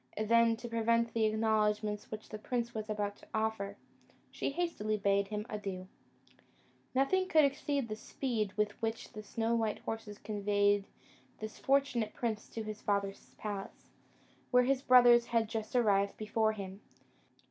[0.19, 3.77] Then, to prevent the acknowledgments which the prince was about to offer,
[4.31, 5.87] she hastily bade him adieu.
[6.95, 10.85] Nothing could exceed the speed with which the snow white horses conveyed
[11.37, 13.91] this fortunate prince to his father's palace,
[14.49, 16.81] where his brothers had just arrived before him.